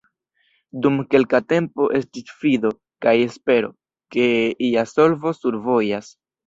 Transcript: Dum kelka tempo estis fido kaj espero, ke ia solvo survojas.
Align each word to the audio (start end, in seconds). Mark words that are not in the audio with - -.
Dum 0.85 0.95
kelka 1.15 1.41
tempo 1.53 1.87
estis 2.01 2.33
fido 2.39 2.73
kaj 3.07 3.15
espero, 3.29 3.73
ke 4.17 4.29
ia 4.73 4.91
solvo 4.99 5.39
survojas. 5.45 6.15